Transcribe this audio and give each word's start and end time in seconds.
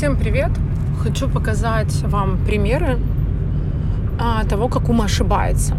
Всем 0.00 0.16
привет! 0.16 0.50
Хочу 1.02 1.28
показать 1.28 1.92
вам 2.04 2.38
примеры 2.46 2.98
а, 4.18 4.44
того, 4.44 4.68
как 4.68 4.88
ум 4.88 5.02
ошибается. 5.02 5.76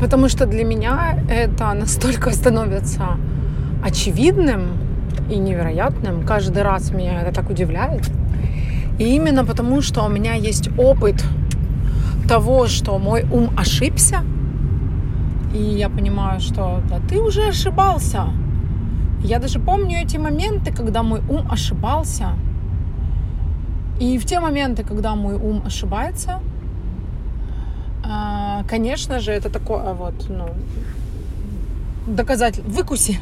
Потому 0.00 0.28
что 0.28 0.46
для 0.46 0.64
меня 0.64 1.18
это 1.28 1.74
настолько 1.74 2.30
становится 2.30 3.16
очевидным 3.84 4.68
и 5.28 5.36
невероятным. 5.36 6.22
Каждый 6.24 6.62
раз 6.62 6.92
меня 6.92 7.22
это 7.22 7.34
так 7.34 7.50
удивляет. 7.50 8.08
И 9.00 9.16
именно 9.16 9.44
потому, 9.44 9.82
что 9.82 10.04
у 10.04 10.08
меня 10.08 10.34
есть 10.34 10.70
опыт 10.78 11.24
того, 12.28 12.68
что 12.68 12.98
мой 12.98 13.24
ум 13.32 13.50
ошибся, 13.56 14.20
и 15.52 15.60
я 15.60 15.88
понимаю, 15.88 16.40
что 16.40 16.82
да 16.88 17.00
ты 17.08 17.18
уже 17.18 17.48
ошибался, 17.48 18.26
я 19.22 19.38
даже 19.38 19.58
помню 19.60 19.98
эти 19.98 20.16
моменты, 20.18 20.72
когда 20.72 21.02
мой 21.02 21.20
ум 21.28 21.46
ошибался. 21.50 22.30
И 24.00 24.18
в 24.18 24.24
те 24.24 24.40
моменты, 24.40 24.82
когда 24.82 25.14
мой 25.14 25.34
ум 25.34 25.62
ошибается, 25.64 26.40
а, 28.04 28.64
конечно 28.68 29.20
же, 29.20 29.30
это 29.30 29.48
такое 29.48 29.94
вот, 29.94 30.28
ну, 30.28 30.48
доказатель, 32.06 32.62
выкуси, 32.62 33.20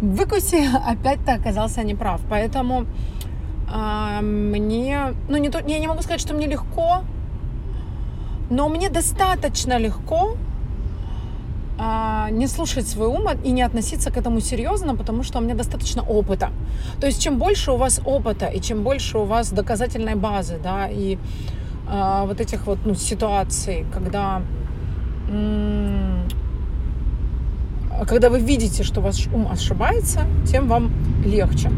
выкуси, 0.00 0.64
опять-то 0.86 1.34
оказался 1.34 1.82
неправ. 1.82 2.20
Поэтому 2.30 2.86
а, 3.68 4.20
мне, 4.20 5.14
ну, 5.28 5.38
не 5.38 5.50
то, 5.50 5.58
я 5.66 5.80
не 5.80 5.88
могу 5.88 6.02
сказать, 6.02 6.20
что 6.20 6.34
мне 6.34 6.46
легко, 6.46 7.02
но 8.48 8.68
мне 8.68 8.90
достаточно 8.90 9.76
легко 9.76 10.36
а, 11.78 12.30
не 12.30 12.46
слушать 12.46 12.88
свой 12.88 13.08
ум 13.08 13.28
и 13.44 13.50
не 13.50 13.62
относиться 13.62 14.10
к 14.10 14.16
этому 14.16 14.40
серьезно, 14.40 14.96
потому 14.96 15.22
что 15.22 15.38
у 15.38 15.42
меня 15.42 15.54
достаточно 15.54 16.02
опыта. 16.02 16.50
То 17.00 17.06
есть 17.06 17.22
чем 17.22 17.38
больше 17.38 17.72
у 17.72 17.76
вас 17.76 18.00
опыта 18.04 18.46
и 18.46 18.60
чем 18.60 18.82
больше 18.82 19.18
у 19.18 19.24
вас 19.24 19.50
доказательной 19.50 20.14
базы, 20.14 20.58
да, 20.62 20.88
и 20.88 21.18
а, 21.88 22.24
вот 22.24 22.40
этих 22.40 22.66
вот 22.66 22.78
ну, 22.84 22.94
ситуаций, 22.94 23.84
когда 23.92 24.42
когда 28.06 28.30
вы 28.30 28.38
видите, 28.38 28.84
что 28.84 29.00
ваш 29.00 29.26
ум 29.26 29.48
ошибается, 29.50 30.20
тем 30.46 30.68
вам 30.68 30.92
легче. 31.24 31.70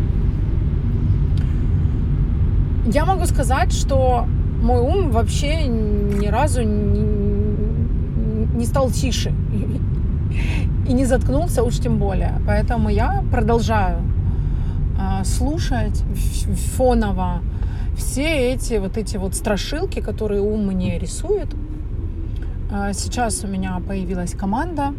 Я 2.93 3.07
могу 3.07 3.25
сказать, 3.25 3.73
что 3.73 4.27
мой 4.63 4.81
ум 4.81 5.11
вообще 5.11 5.67
ни 5.67 6.27
разу 6.27 6.63
не, 6.63 7.01
не 8.55 8.67
стал 8.67 8.91
тише 8.91 9.33
и 10.89 10.95
не 10.95 11.05
заткнулся 11.05 11.63
уж 11.63 11.79
тем 11.79 11.99
более. 11.99 12.41
Поэтому 12.47 12.89
я 12.89 13.23
продолжаю 13.31 13.99
э, 14.99 15.25
слушать 15.25 16.03
фоново 16.77 17.43
все 17.97 18.53
эти 18.53 18.79
вот 18.79 18.97
эти 18.97 19.19
вот 19.19 19.35
страшилки, 19.35 20.01
которые 20.01 20.41
ум 20.41 20.67
мне 20.67 20.99
рисует. 20.99 21.55
Э, 22.73 22.93
сейчас 22.95 23.45
у 23.45 23.49
меня 23.49 23.81
появилась 23.87 24.33
команда, 24.33 24.95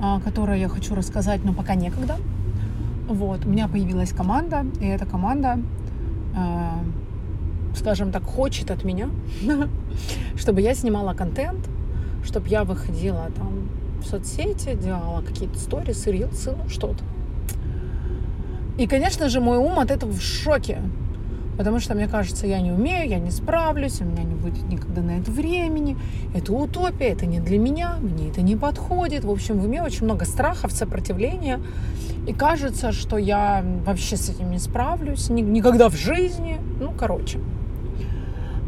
э, 0.00 0.20
которую 0.24 0.58
я 0.58 0.68
хочу 0.68 0.94
рассказать, 0.94 1.44
но 1.44 1.52
пока 1.52 1.74
некогда. 1.74 2.16
Вот, 3.08 3.44
у 3.44 3.48
меня 3.48 3.68
появилась 3.68 4.12
команда, 4.12 4.64
и 4.80 4.86
эта 4.86 5.04
команда, 5.04 5.58
скажем 7.76 8.12
так, 8.12 8.22
хочет 8.22 8.70
от 8.70 8.82
меня, 8.82 9.10
чтобы 10.36 10.62
я 10.62 10.74
снимала 10.74 11.12
контент, 11.12 11.68
чтобы 12.24 12.48
я 12.48 12.64
выходила 12.64 13.30
там 13.36 13.68
соцсети, 14.04 14.74
делала 14.74 15.22
какие-то 15.22 15.58
сторисы, 15.58 16.12
рилсы, 16.12 16.52
ну 16.52 16.68
что-то. 16.68 17.02
И, 18.78 18.86
конечно 18.86 19.28
же, 19.28 19.40
мой 19.40 19.58
ум 19.58 19.78
от 19.78 19.90
этого 19.90 20.12
в 20.12 20.20
шоке. 20.20 20.80
Потому 21.56 21.78
что, 21.78 21.94
мне 21.94 22.08
кажется, 22.08 22.48
я 22.48 22.60
не 22.60 22.72
умею, 22.72 23.08
я 23.08 23.20
не 23.20 23.30
справлюсь, 23.30 24.00
у 24.00 24.04
меня 24.04 24.24
не 24.24 24.34
будет 24.34 24.64
никогда 24.64 25.02
на 25.02 25.18
это 25.18 25.30
времени. 25.30 25.96
Это 26.34 26.52
утопия, 26.52 27.10
это 27.10 27.26
не 27.26 27.38
для 27.38 27.58
меня, 27.58 27.96
мне 28.00 28.28
это 28.28 28.42
не 28.42 28.56
подходит. 28.56 29.24
В 29.24 29.30
общем, 29.30 29.60
в 29.60 29.64
уме 29.64 29.80
очень 29.82 30.04
много 30.04 30.24
страхов, 30.24 30.72
сопротивления. 30.72 31.60
И 32.26 32.32
кажется, 32.32 32.90
что 32.90 33.18
я 33.18 33.64
вообще 33.86 34.16
с 34.16 34.30
этим 34.30 34.50
не 34.50 34.58
справлюсь, 34.58 35.28
никогда 35.30 35.88
в 35.88 35.94
жизни. 35.94 36.58
Ну, 36.80 36.92
короче. 36.98 37.38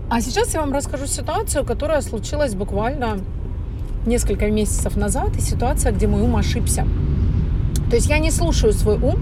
А 0.09 0.21
сейчас 0.21 0.55
я 0.55 0.61
вам 0.61 0.73
расскажу 0.73 1.07
ситуацию, 1.07 1.65
которая 1.65 2.01
случилась 2.01 2.55
буквально 2.55 3.19
несколько 4.07 4.51
месяцев 4.51 4.97
назад 4.97 5.37
и 5.37 5.41
ситуация, 5.41 5.93
где 5.93 6.07
мой 6.07 6.23
ум 6.23 6.37
ошибся. 6.37 6.87
То 7.91 7.97
есть 7.97 8.09
я 8.09 8.19
не 8.19 8.31
слушаю 8.31 8.73
свой 8.73 8.97
ум, 8.97 9.17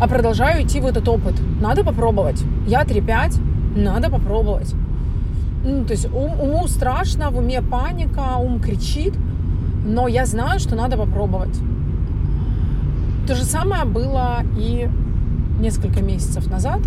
а 0.00 0.08
продолжаю 0.08 0.64
идти 0.64 0.80
в 0.80 0.86
этот 0.86 1.08
опыт. 1.08 1.34
Надо 1.60 1.84
попробовать. 1.84 2.42
Я 2.66 2.82
3-5, 2.82 3.40
надо 3.76 4.10
попробовать. 4.10 4.74
Ну, 5.64 5.84
то 5.84 5.92
есть 5.92 6.06
ум, 6.06 6.40
уму 6.40 6.66
страшно, 6.68 7.30
в 7.30 7.38
уме 7.38 7.60
паника, 7.60 8.36
ум 8.38 8.60
кричит, 8.60 9.14
но 9.84 10.08
я 10.08 10.24
знаю, 10.24 10.58
что 10.58 10.74
надо 10.74 10.96
попробовать. 10.96 11.58
То 13.26 13.34
же 13.34 13.44
самое 13.44 13.84
было 13.84 14.42
и 14.56 14.88
несколько 15.60 16.02
месяцев 16.02 16.50
назад, 16.50 16.80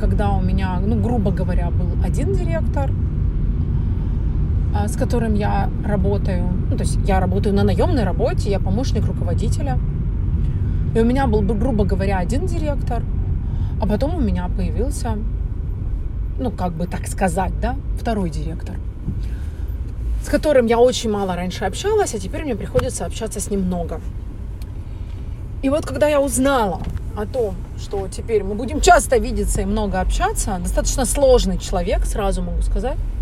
когда 0.00 0.30
у 0.30 0.40
меня, 0.40 0.80
ну, 0.80 1.00
грубо 1.00 1.32
говоря, 1.32 1.70
был 1.70 1.88
один 2.04 2.32
директор, 2.32 2.90
с 4.74 4.96
которым 4.96 5.34
я 5.34 5.70
работаю. 5.84 6.44
Ну, 6.70 6.76
то 6.76 6.84
есть 6.84 6.98
я 7.06 7.20
работаю 7.20 7.54
на 7.54 7.62
наемной 7.62 8.04
работе, 8.04 8.50
я 8.50 8.58
помощник 8.58 9.04
руководителя. 9.04 9.78
И 10.94 11.00
у 11.00 11.04
меня 11.04 11.26
был, 11.26 11.42
грубо 11.42 11.84
говоря, 11.84 12.18
один 12.18 12.46
директор, 12.46 13.02
а 13.80 13.86
потом 13.86 14.14
у 14.14 14.20
меня 14.20 14.48
появился, 14.54 15.18
ну, 16.38 16.50
как 16.50 16.72
бы 16.72 16.86
так 16.86 17.06
сказать, 17.06 17.52
да, 17.60 17.76
второй 17.98 18.30
директор, 18.30 18.76
с 20.24 20.28
которым 20.28 20.66
я 20.66 20.78
очень 20.78 21.10
мало 21.10 21.34
раньше 21.34 21.64
общалась, 21.64 22.14
а 22.14 22.18
теперь 22.18 22.44
мне 22.44 22.54
приходится 22.54 23.06
общаться 23.06 23.40
с 23.40 23.50
ним 23.50 23.62
много. 23.62 24.00
И 25.62 25.70
вот 25.70 25.86
когда 25.86 26.08
я 26.08 26.20
узнала 26.20 26.80
о 27.16 27.26
том, 27.26 27.54
что 27.78 28.08
теперь 28.08 28.42
мы 28.42 28.54
будем 28.54 28.80
часто 28.80 29.18
видеться 29.18 29.62
и 29.62 29.64
много 29.64 30.00
общаться, 30.00 30.58
достаточно 30.62 31.04
сложный 31.04 31.58
человек, 31.58 32.04
сразу 32.04 32.42
могу 32.42 32.62
сказать, 32.62 32.96
а, 32.96 33.21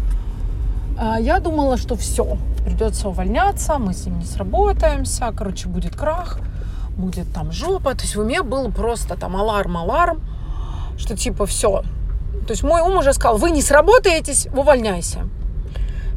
я 1.20 1.40
думала, 1.40 1.76
что 1.76 1.96
все, 1.96 2.36
придется 2.64 3.08
увольняться, 3.08 3.78
мы 3.78 3.94
с 3.94 4.06
ним 4.06 4.18
не 4.18 4.24
сработаемся, 4.24 5.32
короче, 5.36 5.68
будет 5.68 5.96
крах, 5.96 6.38
будет 6.96 7.32
там 7.32 7.52
жопа. 7.52 7.94
То 7.94 8.02
есть 8.02 8.16
в 8.16 8.20
уме 8.20 8.42
был 8.42 8.70
просто 8.70 9.16
там 9.16 9.36
аларм, 9.36 9.76
аларм, 9.76 10.20
что 10.98 11.16
типа 11.16 11.46
все. 11.46 11.82
То 12.46 12.52
есть 12.52 12.62
мой 12.62 12.80
ум 12.80 12.96
уже 12.98 13.12
сказал, 13.12 13.38
вы 13.38 13.50
не 13.50 13.62
сработаетесь, 13.62 14.48
увольняйся. 14.54 15.20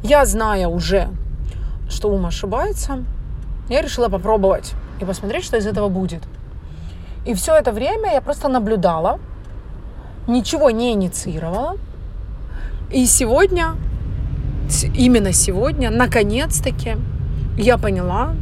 Я, 0.04 0.26
зная 0.26 0.68
уже, 0.68 1.08
что 1.90 2.10
ум 2.10 2.26
ошибается, 2.26 3.04
я 3.70 3.82
решила 3.82 4.10
попробовать 4.10 4.74
и 5.00 5.06
посмотреть, 5.06 5.46
что 5.46 5.58
из 5.58 5.66
этого 5.66 5.90
будет. 5.90 6.24
И 7.26 7.34
все 7.34 7.56
это 7.56 7.72
время 7.72 8.12
я 8.12 8.22
просто 8.22 8.50
наблюдала, 8.50 9.20
ничего 10.28 10.72
не 10.72 10.92
инициировала. 10.92 11.78
И 12.92 13.06
сегодня 13.06 13.76
именно 14.94 15.34
сегодня, 15.34 15.90
наконец-таки, 15.90 16.98
я 17.58 17.78
поняла, 17.78 18.34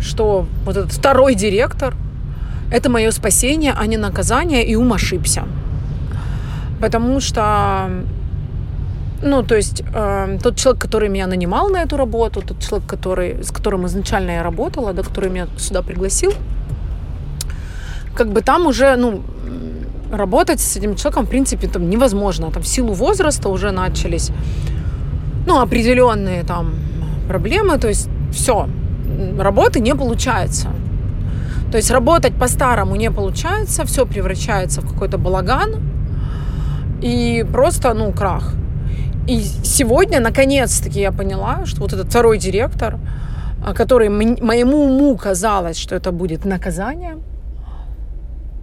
что 0.00 0.46
вот 0.64 0.76
этот 0.76 0.92
второй 0.92 1.34
директор– 1.34 1.94
это 2.70 2.90
мое 2.90 3.10
спасение, 3.10 3.72
а 3.76 3.86
не 3.86 3.96
наказание, 3.96 4.64
и 4.64 4.76
ум 4.76 4.92
ошибся. 4.92 5.44
Потому 6.80 7.20
что, 7.20 7.88
ну, 9.22 9.42
то 9.42 9.56
есть, 9.56 9.82
э, 9.94 10.38
тот 10.42 10.56
человек, 10.56 10.82
который 10.82 11.08
меня 11.08 11.26
нанимал 11.26 11.70
на 11.70 11.82
эту 11.82 11.96
работу, 11.96 12.42
тот 12.42 12.60
человек, 12.60 12.88
который, 12.88 13.42
с 13.42 13.50
которым 13.50 13.86
изначально 13.86 14.32
я 14.32 14.42
работала, 14.42 14.92
да, 14.92 15.02
который 15.02 15.30
меня 15.30 15.46
сюда 15.56 15.82
пригласил, 15.82 16.32
как 18.14 18.32
бы 18.32 18.42
там 18.42 18.66
уже, 18.66 18.96
ну, 18.96 19.22
работать 20.12 20.60
с 20.60 20.76
этим 20.76 20.96
человеком, 20.96 21.26
в 21.26 21.30
принципе, 21.30 21.68
там 21.68 21.88
невозможно. 21.88 22.50
Там 22.50 22.62
в 22.62 22.66
силу 22.66 22.92
возраста 22.94 23.48
уже 23.48 23.70
начались 23.70 24.30
ну, 25.46 25.60
определенные 25.60 26.42
там 26.42 26.74
проблемы, 27.28 27.78
то 27.78 27.88
есть 27.88 28.08
все, 28.32 28.68
работы 29.38 29.80
не 29.80 29.94
получается. 29.94 30.68
То 31.70 31.78
есть 31.78 31.90
работать 31.90 32.34
по-старому 32.34 32.96
не 32.96 33.10
получается, 33.10 33.84
все 33.86 34.06
превращается 34.06 34.80
в 34.80 34.92
какой-то 34.92 35.18
балаган 35.18 35.76
и 37.02 37.44
просто, 37.52 37.94
ну, 37.94 38.12
крах. 38.12 38.54
И 39.26 39.40
сегодня, 39.40 40.20
наконец-таки, 40.20 41.00
я 41.00 41.10
поняла, 41.10 41.66
что 41.66 41.80
вот 41.80 41.92
этот 41.92 42.08
второй 42.08 42.38
директор, 42.38 42.98
а, 43.64 43.74
который 43.74 44.08
моему 44.08 44.84
уму 44.84 45.16
казалось, 45.16 45.76
что 45.76 45.96
это 45.96 46.12
будет 46.12 46.44
наказание, 46.44 47.18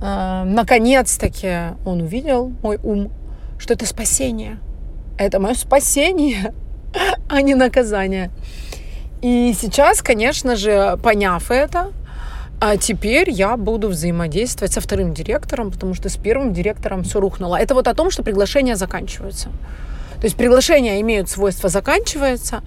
а, 0.01 0.45
наконец-таки 0.45 1.75
он 1.85 2.01
увидел, 2.01 2.53
мой 2.61 2.79
ум, 2.81 3.11
что 3.57 3.73
это 3.73 3.85
спасение. 3.85 4.57
Это 5.17 5.39
мое 5.39 5.53
спасение 5.53 6.53
а 7.29 7.41
не 7.41 7.55
наказание. 7.55 8.29
И 9.21 9.53
сейчас, 9.59 10.01
конечно 10.01 10.55
же, 10.55 10.97
поняв 11.01 11.49
это, 11.51 11.91
А 12.65 12.77
теперь 12.77 13.29
я 13.29 13.57
буду 13.57 13.89
взаимодействовать 13.89 14.71
со 14.71 14.79
вторым 14.79 15.13
директором, 15.13 15.69
потому 15.69 15.93
что 15.93 16.07
с 16.07 16.15
первым 16.15 16.53
директором 16.53 17.03
все 17.03 17.19
рухнуло. 17.19 17.57
Это 17.57 17.73
вот 17.73 17.89
о 17.89 17.93
том, 17.93 18.09
что 18.09 18.23
приглашения 18.23 18.77
заканчиваются. 18.77 19.49
То 20.21 20.23
есть 20.23 20.37
приглашения 20.37 21.01
имеют 21.01 21.29
свойство 21.29 21.67
заканчиваться, 21.67 22.61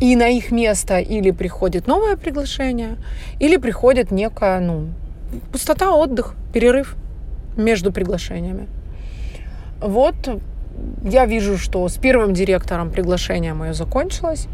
и 0.00 0.16
на 0.16 0.28
их 0.28 0.52
место 0.52 1.00
или 1.00 1.32
приходит 1.32 1.86
новое 1.86 2.16
приглашение, 2.16 2.96
или 3.40 3.58
приходит 3.58 4.10
некая, 4.10 4.58
ну, 4.60 4.88
пустота, 5.52 5.90
отдых, 5.90 6.34
перерыв 6.54 6.96
между 7.54 7.92
приглашениями. 7.92 8.68
Вот 9.82 10.14
я 11.02 11.26
вижу, 11.26 11.58
что 11.58 11.88
с 11.88 11.96
первым 11.96 12.34
директором 12.34 12.90
приглашение 12.90 13.54
мое 13.54 13.72
закончилось, 13.72 14.46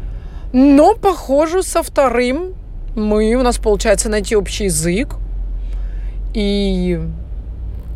но, 0.53 0.95
похоже, 0.95 1.63
со 1.63 1.83
вторым 1.83 2.53
мы, 2.95 3.35
у 3.35 3.43
нас 3.43 3.57
получается 3.57 4.09
найти 4.09 4.35
общий 4.35 4.65
язык, 4.65 5.15
и 6.33 6.99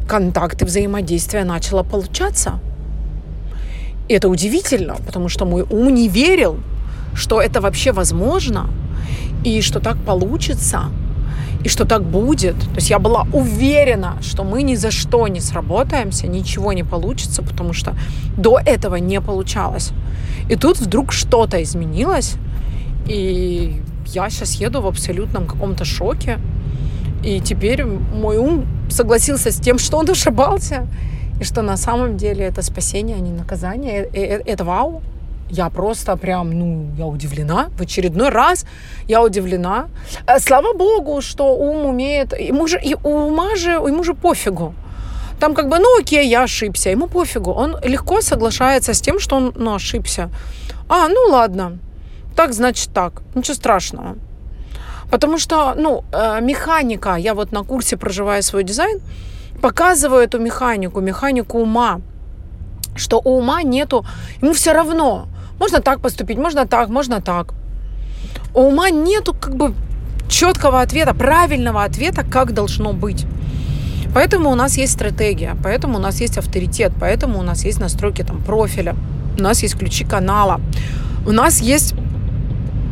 контакты, 0.07 0.65
взаимодействия 0.65 1.43
начало 1.43 1.83
получаться. 1.83 2.59
И 4.07 4.13
это 4.13 4.27
удивительно, 4.27 4.95
потому 5.05 5.29
что 5.29 5.45
мой 5.45 5.63
ум 5.63 5.93
не 5.93 6.07
верил, 6.07 6.57
что 7.13 7.41
это 7.41 7.61
вообще 7.61 7.91
возможно, 7.91 8.69
и 9.43 9.61
что 9.61 9.79
так 9.79 9.97
получится, 9.97 10.85
и 11.63 11.69
что 11.69 11.85
так 11.85 12.03
будет. 12.03 12.59
То 12.59 12.75
есть 12.75 12.89
я 12.89 12.99
была 12.99 13.25
уверена, 13.33 14.17
что 14.21 14.43
мы 14.43 14.63
ни 14.63 14.75
за 14.75 14.91
что 14.91 15.27
не 15.27 15.39
сработаемся, 15.39 16.27
ничего 16.27 16.73
не 16.73 16.83
получится, 16.83 17.41
потому 17.41 17.73
что 17.73 17.93
до 18.37 18.59
этого 18.65 18.95
не 18.97 19.21
получалось. 19.21 19.91
И 20.49 20.55
тут 20.55 20.79
вдруг 20.79 21.13
что-то 21.13 21.61
изменилось, 21.63 22.35
и 23.07 23.81
я 24.07 24.29
сейчас 24.29 24.55
еду 24.55 24.81
в 24.81 24.87
абсолютном 24.87 25.45
каком-то 25.45 25.85
шоке. 25.85 26.39
И 27.23 27.39
теперь 27.39 27.85
мой 27.85 28.37
ум 28.37 28.65
согласился 28.89 29.51
с 29.51 29.55
тем, 29.55 29.77
что 29.79 29.97
он 29.97 30.09
ошибался, 30.09 30.87
и 31.39 31.45
что 31.45 31.61
на 31.61 31.77
самом 31.77 32.17
деле 32.17 32.45
это 32.45 32.61
спасение, 32.61 33.15
а 33.15 33.19
не 33.19 33.31
наказание. 33.31 34.03
Это 34.03 34.65
вау. 34.65 35.01
Я 35.49 35.69
просто 35.69 36.17
прям, 36.17 36.51
ну, 36.51 36.87
я 36.97 37.05
удивлена. 37.05 37.69
В 37.77 37.81
очередной 37.81 38.29
раз 38.29 38.65
я 39.07 39.21
удивлена. 39.21 39.87
Э, 40.27 40.39
слава 40.39 40.73
богу, 40.73 41.21
что 41.21 41.55
ум 41.55 41.85
умеет... 41.85 42.33
Ему 42.39 42.67
же, 42.67 42.79
и 42.83 42.95
ума 43.03 43.55
же, 43.55 43.71
ему 43.71 44.03
же 44.03 44.13
пофигу. 44.13 44.73
Там 45.39 45.53
как 45.53 45.69
бы, 45.69 45.79
ну 45.79 45.99
окей, 45.99 46.27
я 46.27 46.43
ошибся. 46.43 46.89
Ему 46.89 47.07
пофигу. 47.07 47.51
Он 47.51 47.77
легко 47.83 48.21
соглашается 48.21 48.93
с 48.93 49.01
тем, 49.01 49.19
что 49.19 49.35
он 49.35 49.53
ну, 49.55 49.75
ошибся. 49.75 50.29
А, 50.89 51.07
ну 51.07 51.29
ладно. 51.29 51.77
Так, 52.35 52.53
значит 52.53 52.93
так. 52.93 53.21
Ничего 53.35 53.55
страшного. 53.55 54.15
Потому 55.11 55.37
что, 55.37 55.75
ну, 55.75 56.03
э, 56.11 56.41
механика, 56.41 57.15
я 57.15 57.33
вот 57.33 57.51
на 57.51 57.63
курсе 57.63 57.97
проживая 57.97 58.41
свой 58.41 58.63
дизайн, 58.63 58.99
показываю 59.61 60.23
эту 60.23 60.39
механику, 60.39 61.01
механику 61.01 61.59
ума, 61.59 62.01
что 62.95 63.21
у 63.23 63.37
ума 63.37 63.61
нету, 63.63 64.05
ему 64.41 64.53
все 64.53 64.73
равно, 64.73 65.27
можно 65.63 65.79
так 65.79 66.01
поступить, 66.01 66.37
можно 66.37 66.65
так, 66.65 66.89
можно 66.89 67.21
так. 67.21 67.53
У 68.53 68.63
ума 68.63 68.89
нету 68.89 69.33
как 69.33 69.55
бы 69.55 69.73
четкого 70.27 70.81
ответа, 70.81 71.13
правильного 71.13 71.85
ответа, 71.85 72.25
как 72.29 72.53
должно 72.53 72.91
быть. 72.91 73.25
Поэтому 74.13 74.51
у 74.51 74.55
нас 74.55 74.77
есть 74.77 74.93
стратегия, 74.93 75.55
поэтому 75.63 75.95
у 75.97 76.01
нас 76.01 76.21
есть 76.21 76.37
авторитет, 76.37 76.91
поэтому 76.99 77.39
у 77.39 77.43
нас 77.43 77.63
есть 77.65 77.79
настройки 77.79 78.23
там 78.23 78.43
профиля, 78.43 78.93
у 79.39 79.41
нас 79.41 79.63
есть 79.63 79.77
ключи 79.77 80.03
канала, 80.03 80.59
у 81.25 81.31
нас 81.31 81.61
есть 81.61 81.95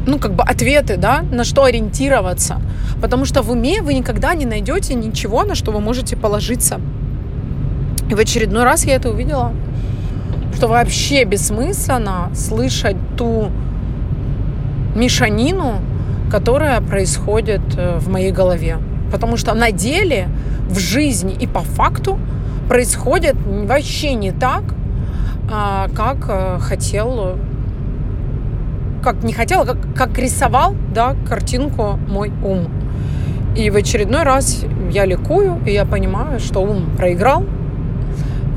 ну, 0.07 0.17
как 0.17 0.33
бы 0.33 0.43
ответы, 0.43 0.95
да, 0.95 1.23
на 1.23 1.43
что 1.43 1.63
ориентироваться. 1.63 2.61
Потому 3.01 3.25
что 3.25 3.41
в 3.41 3.51
уме 3.51 3.81
вы 3.81 3.93
никогда 3.95 4.33
не 4.33 4.45
найдете 4.45 4.93
ничего, 4.93 5.43
на 5.43 5.55
что 5.55 5.71
вы 5.71 5.81
можете 5.81 6.15
положиться. 6.15 6.79
И 8.09 8.15
в 8.15 8.19
очередной 8.19 8.63
раз 8.63 8.85
я 8.85 8.95
это 8.95 9.09
увидела 9.09 9.51
что 10.61 10.67
вообще 10.67 11.23
бессмысленно 11.23 12.29
слышать 12.35 12.95
ту 13.17 13.49
мешанину, 14.93 15.79
которая 16.29 16.79
происходит 16.81 17.61
э, 17.75 17.97
в 17.97 18.09
моей 18.09 18.31
голове. 18.31 18.77
Потому 19.11 19.37
что 19.37 19.55
на 19.55 19.71
деле, 19.71 20.27
в 20.69 20.77
жизни 20.77 21.33
и 21.33 21.47
по 21.47 21.61
факту 21.61 22.19
происходит 22.69 23.35
вообще 23.43 24.13
не 24.13 24.31
так, 24.31 24.61
а, 25.51 25.87
как 25.95 26.27
э, 26.29 26.59
хотел, 26.59 27.37
как 29.01 29.23
не 29.23 29.33
хотел, 29.33 29.61
а 29.61 29.65
как, 29.65 29.95
как 29.95 30.19
рисовал 30.19 30.75
да, 30.93 31.15
картинку 31.27 31.97
мой 32.07 32.31
ум. 32.43 32.67
И 33.55 33.71
в 33.71 33.75
очередной 33.77 34.21
раз 34.21 34.63
я 34.91 35.05
ликую, 35.05 35.59
и 35.65 35.71
я 35.73 35.85
понимаю, 35.85 36.39
что 36.39 36.59
ум 36.59 36.91
проиграл, 36.95 37.45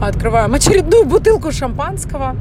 открываем 0.09 0.55
очередную 0.55 1.05
бутылку 1.05 1.53
шампанского. 1.53 2.37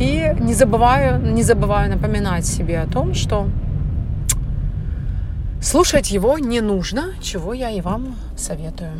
И 0.00 0.34
не 0.40 0.54
забываю, 0.54 1.20
не 1.20 1.42
забываю 1.42 1.90
напоминать 1.90 2.46
себе 2.46 2.80
о 2.80 2.86
том, 2.86 3.14
что 3.14 3.46
слушать 5.60 6.10
его 6.10 6.38
не 6.38 6.60
нужно, 6.60 7.12
чего 7.20 7.52
я 7.52 7.70
и 7.70 7.80
вам 7.80 8.16
советую. 8.36 8.92